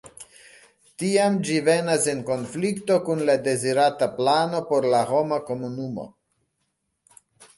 Tiam, 1.01 1.35
ĝi 1.49 1.57
venas 1.65 2.05
en 2.13 2.23
konflikto 2.29 2.97
kun 3.09 3.21
la 3.29 3.35
dezirata 3.47 4.07
plano 4.17 4.61
por 4.71 4.87
la 4.95 5.01
homa 5.13 5.39
komunumo. 5.51 6.07